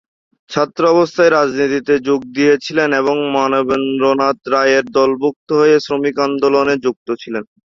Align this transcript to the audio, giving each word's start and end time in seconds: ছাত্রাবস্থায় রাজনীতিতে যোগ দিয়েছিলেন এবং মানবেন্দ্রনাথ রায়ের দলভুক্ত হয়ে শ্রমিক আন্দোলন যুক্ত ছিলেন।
ছাত্রাবস্থায় 0.49 1.31
রাজনীতিতে 1.31 1.93
যোগ 2.07 2.19
দিয়েছিলেন 2.35 2.89
এবং 3.01 3.15
মানবেন্দ্রনাথ 3.37 4.37
রায়ের 4.53 4.85
দলভুক্ত 4.91 5.49
হয়ে 5.59 5.75
শ্রমিক 5.85 6.15
আন্দোলন 6.27 6.67
যুক্ত 6.85 7.07
ছিলেন। 7.21 7.43